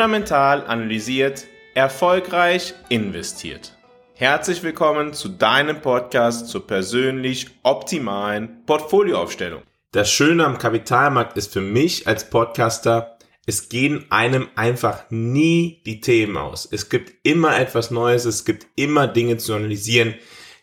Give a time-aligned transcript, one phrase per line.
[0.00, 3.76] fundamental analysiert, erfolgreich investiert.
[4.14, 9.60] Herzlich willkommen zu deinem Podcast zur persönlich optimalen Portfolioaufstellung.
[9.92, 16.00] Das Schöne am Kapitalmarkt ist für mich als Podcaster, es gehen einem einfach nie die
[16.00, 16.66] Themen aus.
[16.72, 20.14] Es gibt immer etwas Neues, es gibt immer Dinge zu analysieren.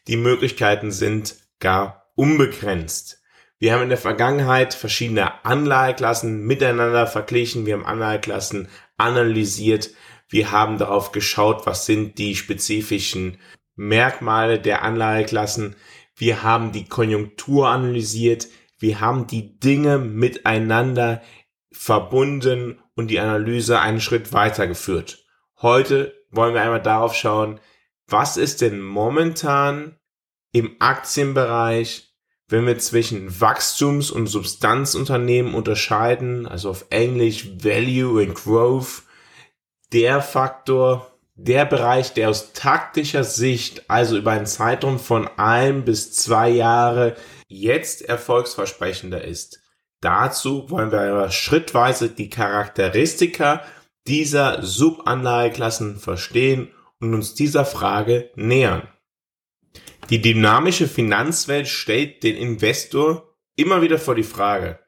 [0.08, 3.22] Die Möglichkeiten sind gar unbegrenzt.
[3.60, 7.68] Wir haben in der Vergangenheit verschiedene Anlageklassen miteinander verglichen.
[7.68, 9.92] Wir haben Anlageklassen analysiert.
[10.28, 13.38] Wir haben darauf geschaut, was sind die spezifischen
[13.76, 15.76] Merkmale der Anlageklassen.
[16.16, 18.48] Wir haben die Konjunktur analysiert.
[18.80, 21.22] Wir haben die Dinge miteinander
[21.72, 25.26] verbunden und die Analyse einen Schritt weitergeführt.
[25.62, 27.60] Heute wollen wir einmal darauf schauen,
[28.08, 29.98] was ist denn momentan
[30.52, 32.07] im Aktienbereich
[32.50, 39.04] wenn wir zwischen Wachstums- und Substanzunternehmen unterscheiden, also auf Englisch Value and Growth,
[39.92, 46.14] der Faktor, der Bereich, der aus taktischer Sicht, also über einen Zeitraum von ein bis
[46.14, 47.16] zwei Jahre,
[47.48, 49.62] jetzt erfolgsversprechender ist.
[50.02, 53.62] Dazu wollen wir aber schrittweise die Charakteristika
[54.08, 58.88] dieser Subanlageklassen verstehen und uns dieser Frage nähern.
[60.10, 64.80] Die dynamische Finanzwelt stellt den Investor immer wieder vor die Frage,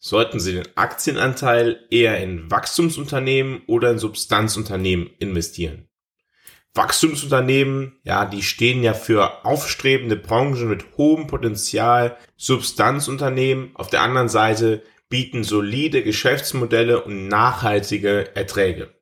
[0.00, 5.88] sollten Sie den Aktienanteil eher in Wachstumsunternehmen oder in Substanzunternehmen investieren?
[6.74, 12.16] Wachstumsunternehmen, ja, die stehen ja für aufstrebende Branchen mit hohem Potenzial.
[12.36, 18.92] Substanzunternehmen auf der anderen Seite bieten solide Geschäftsmodelle und nachhaltige Erträge.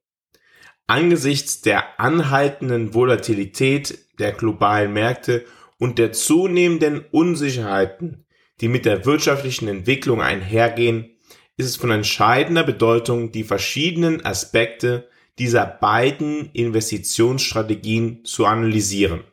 [0.86, 5.47] Angesichts der anhaltenden Volatilität der globalen Märkte
[5.83, 8.25] und der zunehmenden Unsicherheiten,
[8.61, 11.17] die mit der wirtschaftlichen Entwicklung einhergehen,
[11.57, 15.08] ist es von entscheidender Bedeutung, die verschiedenen Aspekte
[15.40, 19.24] dieser beiden Investitionsstrategien zu analysieren.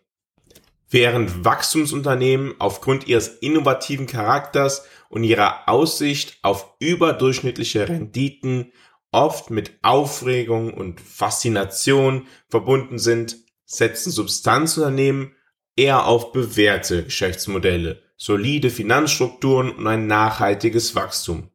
[0.90, 8.74] Während Wachstumsunternehmen aufgrund ihres innovativen Charakters und ihrer Aussicht auf überdurchschnittliche Renditen
[9.12, 15.36] oft mit Aufregung und Faszination verbunden sind, setzen Substanzunternehmen
[15.80, 21.50] eher auf bewährte Geschäftsmodelle, solide Finanzstrukturen und ein nachhaltiges Wachstum.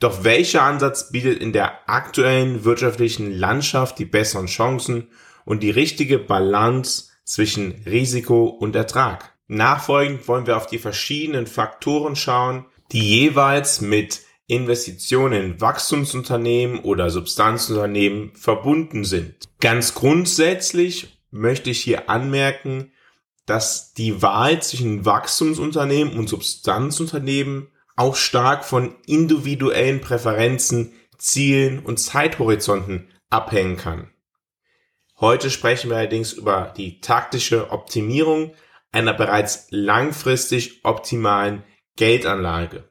[0.00, 5.08] Doch welcher Ansatz bietet in der aktuellen wirtschaftlichen Landschaft die besseren Chancen
[5.46, 9.32] und die richtige Balance zwischen Risiko und Ertrag?
[9.46, 17.08] Nachfolgend wollen wir auf die verschiedenen Faktoren schauen, die jeweils mit Investitionen in Wachstumsunternehmen oder
[17.08, 19.34] Substanzunternehmen verbunden sind.
[19.60, 22.92] Ganz grundsätzlich möchte ich hier anmerken,
[23.46, 33.08] dass die Wahl zwischen Wachstumsunternehmen und Substanzunternehmen auch stark von individuellen Präferenzen, Zielen und Zeithorizonten
[33.30, 34.10] abhängen kann.
[35.20, 38.54] Heute sprechen wir allerdings über die taktische Optimierung
[38.90, 41.62] einer bereits langfristig optimalen
[41.96, 42.88] Geldanlage.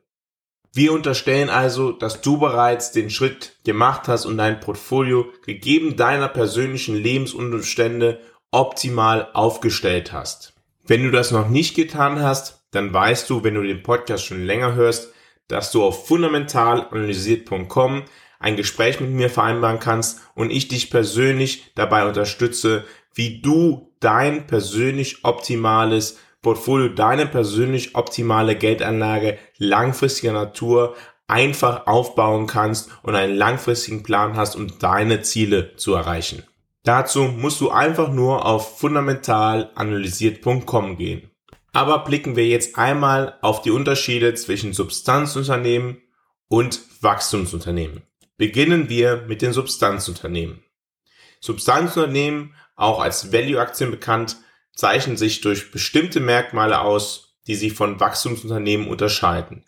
[0.74, 6.28] Wir unterstellen also, dass du bereits den Schritt gemacht hast und dein Portfolio gegeben deiner
[6.28, 8.20] persönlichen Lebensumstände
[8.54, 10.54] optimal aufgestellt hast.
[10.86, 14.46] Wenn du das noch nicht getan hast, dann weißt du, wenn du den Podcast schon
[14.46, 15.14] länger hörst,
[15.48, 18.04] dass du auf fundamentalanalysiert.com
[18.40, 24.48] ein Gespräch mit mir vereinbaren kannst und ich dich persönlich dabei unterstütze, wie du dein
[24.48, 30.96] persönlich optimales Portfolio, deine persönlich optimale Geldanlage langfristiger Natur
[31.28, 36.44] einfach aufbauen kannst und einen langfristigen Plan hast, um deine Ziele zu erreichen.
[36.84, 41.32] Dazu musst du einfach nur auf fundamentalanalysiert.com gehen.
[41.72, 46.02] Aber blicken wir jetzt einmal auf die Unterschiede zwischen Substanzunternehmen
[46.50, 48.04] und Wachstumsunternehmen.
[48.38, 50.62] Beginnen wir mit den Substanzunternehmen.
[51.40, 54.36] Substanzunternehmen, auch als Value-Aktien bekannt,
[54.76, 59.66] zeichnen sich durch bestimmte Merkmale aus, die sie von Wachstumsunternehmen unterscheiden.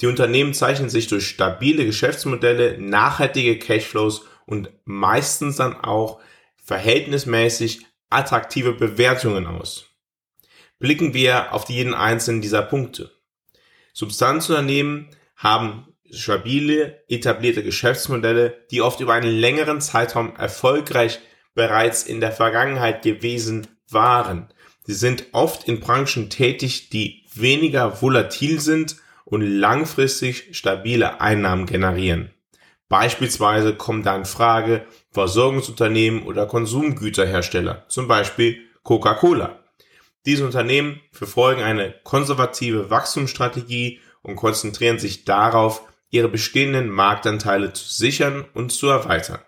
[0.00, 6.20] Die Unternehmen zeichnen sich durch stabile Geschäftsmodelle, nachhaltige Cashflows und meistens dann auch
[6.68, 9.86] verhältnismäßig attraktive Bewertungen aus.
[10.78, 13.10] Blicken wir auf jeden einzelnen dieser Punkte.
[13.94, 21.20] Substanzunternehmen haben stabile, etablierte Geschäftsmodelle, die oft über einen längeren Zeitraum erfolgreich
[21.54, 24.52] bereits in der Vergangenheit gewesen waren.
[24.84, 32.30] Sie sind oft in Branchen tätig, die weniger volatil sind und langfristig stabile Einnahmen generieren.
[32.88, 39.62] Beispielsweise kommen da in Frage Versorgungsunternehmen oder Konsumgüterhersteller, zum Beispiel Coca-Cola.
[40.24, 48.46] Diese Unternehmen verfolgen eine konservative Wachstumsstrategie und konzentrieren sich darauf, ihre bestehenden Marktanteile zu sichern
[48.54, 49.40] und zu erweitern.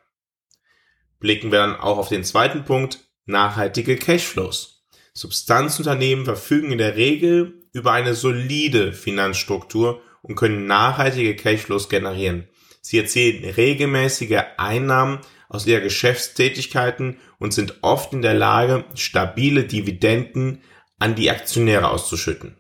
[1.19, 4.85] Blicken wir dann auch auf den zweiten Punkt, nachhaltige Cashflows.
[5.15, 12.49] Substanzunternehmen verfügen in der Regel über eine solide Finanzstruktur und können nachhaltige Cashflows generieren.
[12.81, 20.63] Sie erzielen regelmäßige Einnahmen aus ihrer Geschäftstätigkeiten und sind oft in der Lage, stabile Dividenden
[20.99, 22.57] an die Aktionäre auszuschütten.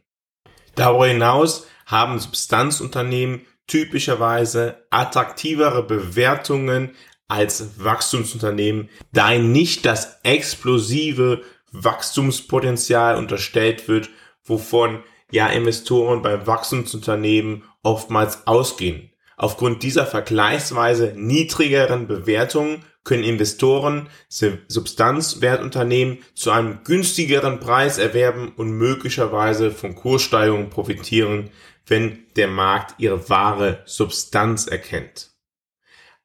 [0.74, 6.90] Darüber hinaus haben Substanzunternehmen typischerweise attraktivere Bewertungen
[7.28, 14.10] als Wachstumsunternehmen, da ihnen nicht das explosive Wachstumspotenzial unterstellt wird,
[14.42, 19.09] wovon ja Investoren bei Wachstumsunternehmen oftmals ausgehen.
[19.42, 29.70] Aufgrund dieser vergleichsweise niedrigeren Bewertungen können Investoren Substanzwertunternehmen zu einem günstigeren Preis erwerben und möglicherweise
[29.70, 31.48] von Kurssteigerungen profitieren,
[31.86, 35.30] wenn der Markt ihre wahre Substanz erkennt.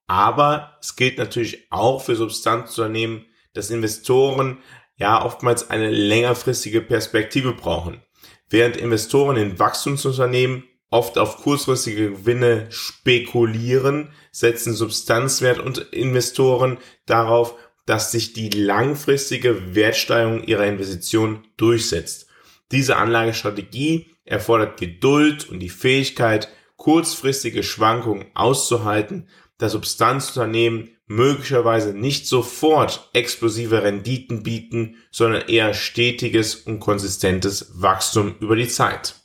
[0.08, 4.58] Aber es gilt natürlich auch für Substanzunternehmen, dass Investoren
[4.98, 8.02] ja oftmals eine längerfristige Perspektive brauchen.
[8.50, 17.56] Während Investoren in Wachstumsunternehmen oft auf kurzfristige Gewinne spekulieren, setzen Substanzwert und Investoren darauf,
[17.86, 22.28] dass sich die langfristige Wertsteigerung ihrer Investition durchsetzt.
[22.72, 29.28] Diese Anlagestrategie erfordert Geduld und die Fähigkeit, kurzfristige Schwankungen auszuhalten,
[29.58, 38.56] da Substanzunternehmen möglicherweise nicht sofort explosive Renditen bieten, sondern eher stetiges und konsistentes Wachstum über
[38.56, 39.25] die Zeit.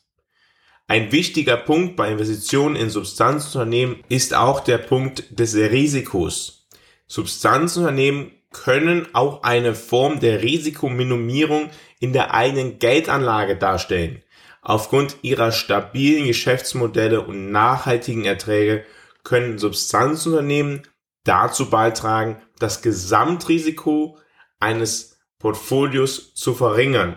[0.91, 6.67] Ein wichtiger Punkt bei Investitionen in Substanzunternehmen ist auch der Punkt des Risikos.
[7.07, 11.71] Substanzunternehmen können auch eine Form der Risikominimierung
[12.01, 14.25] in der eigenen Geldanlage darstellen.
[14.63, 18.85] Aufgrund ihrer stabilen Geschäftsmodelle und nachhaltigen Erträge
[19.23, 20.83] können Substanzunternehmen
[21.23, 24.19] dazu beitragen, das Gesamtrisiko
[24.59, 27.17] eines Portfolios zu verringern.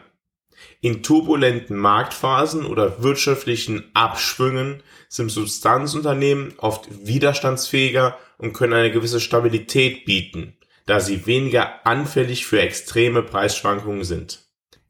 [0.83, 10.03] In turbulenten Marktphasen oder wirtschaftlichen Abschwüngen sind Substanzunternehmen oft widerstandsfähiger und können eine gewisse Stabilität
[10.03, 14.43] bieten, da sie weniger anfällig für extreme Preisschwankungen sind.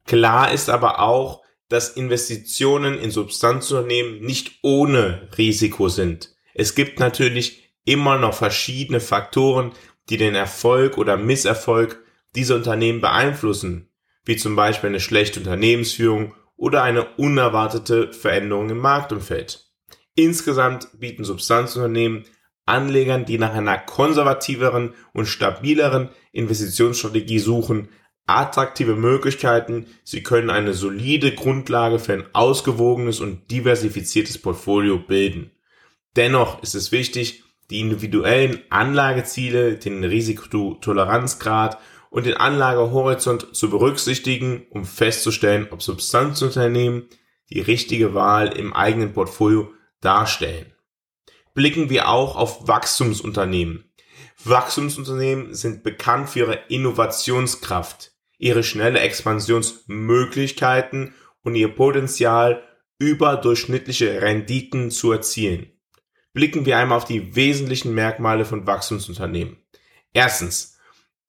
[0.08, 6.36] Klar ist aber auch, dass Investitionen in Substanzunternehmen nicht ohne Risiko sind.
[6.56, 9.74] Es gibt natürlich immer noch verschiedene Faktoren,
[10.10, 12.04] die den Erfolg oder Misserfolg
[12.34, 13.93] dieser Unternehmen beeinflussen,
[14.26, 19.66] wie zum Beispiel eine schlechte Unternehmensführung oder eine unerwartete Veränderung im Marktumfeld.
[20.16, 22.26] Insgesamt bieten Substanzunternehmen
[22.66, 27.90] Anlegern, die nach einer konservativeren und stabileren Investitionsstrategie suchen,
[28.26, 29.88] attraktive Möglichkeiten.
[30.04, 35.52] Sie können eine solide Grundlage für ein ausgewogenes und diversifiziertes Portfolio bilden.
[36.16, 41.80] Dennoch ist es wichtig, die individuellen Anlageziele, den Risikotoleranzgrad
[42.14, 47.10] und den Anlagehorizont zu berücksichtigen, um festzustellen, ob Substanzunternehmen
[47.50, 50.76] die richtige Wahl im eigenen Portfolio darstellen.
[51.56, 53.92] Blicken wir auch auf Wachstumsunternehmen.
[54.44, 62.62] Wachstumsunternehmen sind bekannt für ihre Innovationskraft ihre schnelle Expansionsmöglichkeiten und ihr Potenzial
[63.00, 65.72] überdurchschnittliche Renditen zu erzielen.
[66.34, 69.58] Blicken wir einmal auf die wesentlichen Merkmale von Wachstumsunternehmen.
[70.14, 70.73] Erstens,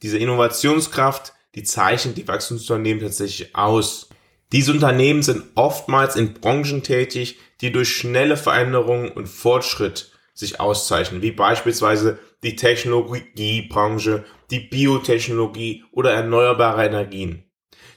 [0.04, 4.10] diese Innovationskraft, die zeichnet die Wachstumsunternehmen tatsächlich aus.
[4.52, 11.22] Diese Unternehmen sind oftmals in Branchen tätig, die durch schnelle Veränderungen und Fortschritt sich auszeichnen,
[11.22, 17.44] wie beispielsweise die Technologiebranche, die Biotechnologie oder erneuerbare Energien.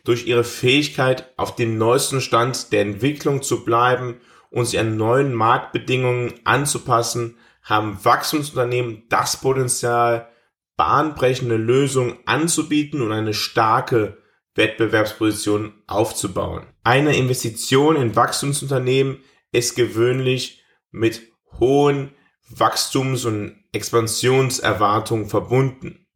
[0.05, 5.33] Durch ihre Fähigkeit, auf dem neuesten Stand der Entwicklung zu bleiben und sich an neuen
[5.33, 10.29] Marktbedingungen anzupassen, haben Wachstumsunternehmen das Potenzial,
[10.77, 14.17] bahnbrechende Lösungen anzubieten und eine starke
[14.55, 16.65] Wettbewerbsposition aufzubauen.
[16.83, 19.19] Eine Investition in Wachstumsunternehmen
[19.51, 21.21] ist gewöhnlich mit
[21.59, 22.11] hohen
[22.49, 26.07] Wachstums- und Expansionserwartungen verbunden.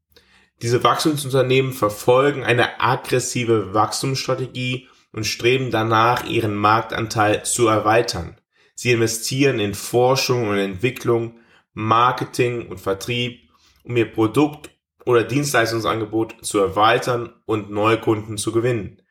[0.62, 8.40] Diese Wachstumsunternehmen verfolgen eine aggressive Wachstumsstrategie und streben danach, ihren Marktanteil zu erweitern.
[8.76, 11.40] Sie investieren in Forschung und Entwicklung,
[11.74, 13.51] Marketing und Vertrieb,
[13.84, 14.72] um ihr Produkt
[15.06, 19.02] oder Dienstleistungsangebot zu erweitern und neue Kunden zu gewinnen.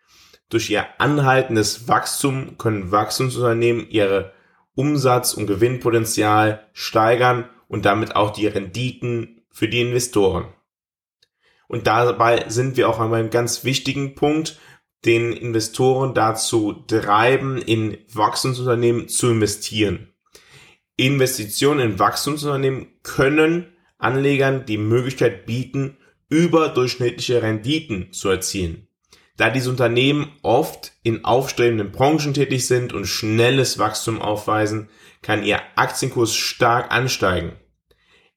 [0.48, 4.32] Durch ihr anhaltendes Wachstum können Wachstumsunternehmen ihre
[4.74, 10.46] Umsatz- und Gewinnpotenzial steigern und damit auch die Renditen für die Investoren.
[11.68, 14.58] Und dabei sind wir auch an einem ganz wichtigen Punkt,
[15.04, 20.12] den Investoren dazu treiben, in Wachstumsunternehmen zu investieren.
[20.96, 25.96] Investitionen in Wachstumsunternehmen können Anlegern die Möglichkeit bieten,
[26.28, 28.86] überdurchschnittliche Renditen zu erzielen.
[29.36, 34.90] Da diese Unternehmen oft in aufstrebenden Branchen tätig sind und schnelles Wachstum aufweisen,
[35.22, 37.52] kann ihr Aktienkurs stark ansteigen.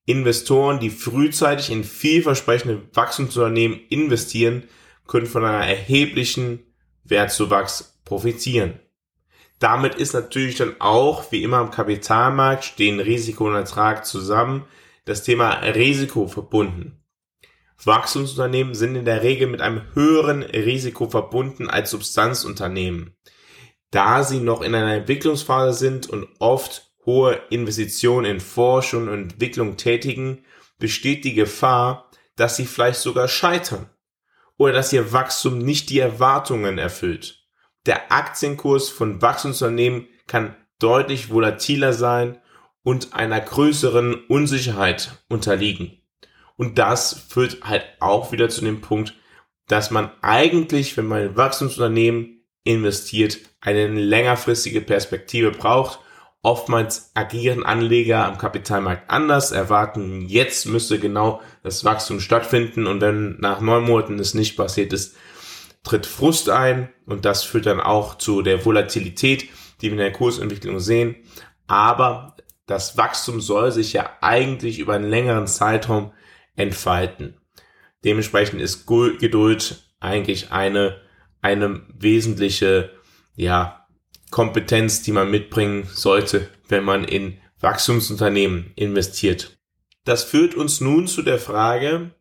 [0.05, 4.63] Investoren, die frühzeitig in vielversprechende Wachstumsunternehmen investieren,
[5.07, 6.59] können von einer erheblichen
[7.03, 8.79] Wertzuwachs profitieren.
[9.59, 14.65] Damit ist natürlich dann auch, wie immer im Kapitalmarkt, stehen Risiko und Ertrag zusammen,
[15.05, 17.03] das Thema Risiko verbunden.
[17.83, 23.15] Wachstumsunternehmen sind in der Regel mit einem höheren Risiko verbunden als Substanzunternehmen.
[23.91, 29.77] Da sie noch in einer Entwicklungsphase sind und oft hohe Investitionen in Forschung und Entwicklung
[29.77, 30.45] tätigen,
[30.79, 33.89] besteht die Gefahr, dass sie vielleicht sogar scheitern
[34.57, 37.43] oder dass ihr Wachstum nicht die Erwartungen erfüllt.
[37.85, 42.39] Der Aktienkurs von Wachstumsunternehmen kann deutlich volatiler sein
[42.83, 46.01] und einer größeren Unsicherheit unterliegen.
[46.55, 49.15] Und das führt halt auch wieder zu dem Punkt,
[49.67, 55.99] dass man eigentlich, wenn man in Wachstumsunternehmen investiert, eine längerfristige Perspektive braucht.
[56.41, 63.37] Oftmals agieren Anleger am Kapitalmarkt anders, erwarten, jetzt müsste genau das Wachstum stattfinden und wenn
[63.39, 65.15] nach neun Monaten es nicht passiert ist,
[65.83, 69.49] tritt Frust ein und das führt dann auch zu der Volatilität,
[69.81, 71.15] die wir in der Kursentwicklung sehen.
[71.67, 72.32] Aber
[72.65, 76.13] das Wachstum soll sich ja eigentlich über einen längeren Zeitraum
[76.55, 77.37] entfalten.
[78.03, 81.01] Dementsprechend ist Geduld eigentlich eine,
[81.41, 82.91] eine wesentliche,
[83.35, 83.87] ja,
[84.29, 89.57] Kompetenz, die man mitbringen sollte, wenn man in Wachstumsunternehmen investiert.
[90.05, 92.11] Das führt uns nun zu der Frage,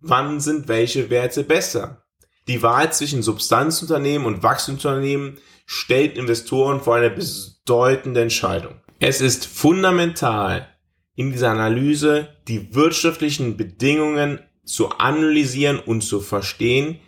[0.00, 2.04] wann sind welche Werte besser?
[2.48, 8.80] Die Wahl zwischen Substanzunternehmen und Wachstumsunternehmen stellt Investoren vor eine bedeutende Entscheidung.
[9.02, 10.68] Es ist fundamental,
[11.16, 17.00] in dieser Analyse die wirtschaftlichen Bedingungen zu analysieren und zu verstehen,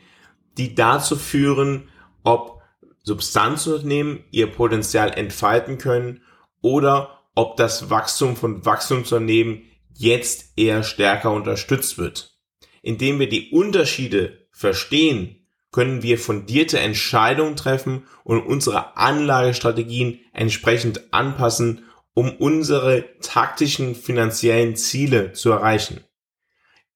[0.56, 1.90] die dazu führen,
[2.24, 2.62] ob
[3.02, 6.22] Substanzunternehmen ihr Potenzial entfalten können
[6.62, 12.38] oder ob das Wachstum von Wachstumsunternehmen jetzt eher stärker unterstützt wird.
[12.80, 15.41] Indem wir die Unterschiede verstehen,
[15.72, 25.32] können wir fundierte Entscheidungen treffen und unsere Anlagestrategien entsprechend anpassen um unsere taktischen finanziellen Ziele
[25.32, 26.04] zu erreichen.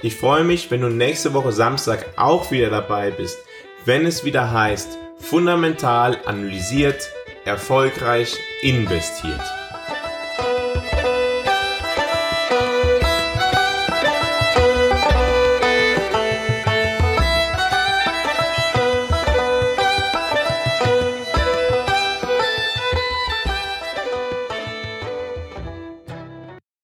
[0.02, 3.38] Ich freue mich, wenn du nächste Woche Samstag auch wieder dabei bist,
[3.84, 7.08] wenn es wieder heißt, fundamental analysiert,
[7.44, 9.40] erfolgreich investiert.